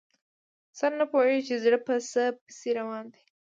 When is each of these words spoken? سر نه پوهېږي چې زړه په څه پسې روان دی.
سر 0.79 0.91
نه 0.99 1.05
پوهېږي 1.11 1.41
چې 1.47 1.55
زړه 1.63 1.79
په 1.87 1.93
څه 2.11 2.21
پسې 2.45 2.69
روان 2.79 3.05
دی. 3.13 3.21